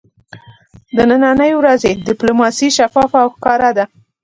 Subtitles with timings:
[0.95, 3.85] د ننی ورځې ډیپلوماسي شفافه او ښکاره ده